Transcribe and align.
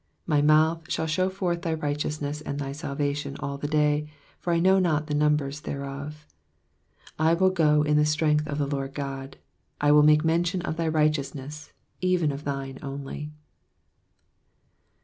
15 0.25 0.25
My 0.25 0.41
mouth 0.41 0.91
shall 0.91 1.05
shew 1.05 1.29
forth 1.29 1.61
thy 1.61 1.75
lighteousness 1.75 2.41
and 2.41 2.57
thy 2.57 2.71
salvation 2.71 3.37
all 3.39 3.59
the 3.59 3.67
day; 3.67 4.09
for 4.39 4.51
I 4.51 4.59
know 4.59 4.79
not 4.79 5.05
the 5.05 5.13
numbers 5.13 5.61
thereof. 5.61 6.25
16 7.03 7.13
I 7.27 7.33
will 7.35 7.51
go 7.51 7.83
in 7.83 7.97
the 7.97 8.05
strength 8.07 8.47
of 8.47 8.57
the 8.57 8.65
Lord 8.65 8.95
GOD: 8.95 9.37
I 9.79 9.91
will 9.91 10.01
make 10.01 10.25
mention 10.25 10.63
of 10.63 10.75
thy 10.77 10.87
righteousness, 10.87 11.71
even 12.01 12.31
of 12.31 12.45
thine 12.45 12.79
only. 12.81 13.29